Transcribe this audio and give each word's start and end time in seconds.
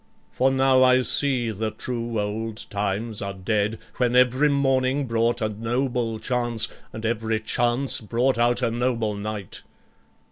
For 0.31 0.49
now 0.49 0.81
I 0.81 1.03
see 1.03 1.51
the 1.51 1.69
true 1.69 2.19
old 2.19 2.67
times 2.71 3.21
are 3.21 3.35
dead, 3.35 3.77
When 3.97 4.15
every 4.15 4.49
morning 4.49 5.05
brought 5.05 5.43
a 5.43 5.49
noble 5.49 6.17
chance, 6.17 6.67
And 6.91 7.05
every 7.05 7.39
chance 7.39 8.01
brought 8.01 8.39
out 8.39 8.63
a 8.63 8.71
noble 8.71 9.13
knight. 9.13 9.61